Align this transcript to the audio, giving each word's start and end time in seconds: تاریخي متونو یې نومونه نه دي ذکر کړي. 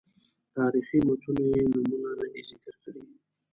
تاریخي 0.55 0.97
متونو 1.07 1.43
یې 1.53 1.63
نومونه 1.71 2.09
نه 2.19 2.27
دي 2.33 2.41
ذکر 2.49 2.73
کړي. 2.83 3.01